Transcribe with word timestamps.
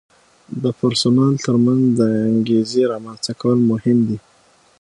د 0.63 0.65
پرسونل 0.79 1.33
ترمنځ 1.45 1.83
د 1.99 2.01
انګیزې 2.29 2.81
رامنځته 2.91 3.31
کول 3.41 3.57
مهم 3.71 3.97
دي. 4.09 4.17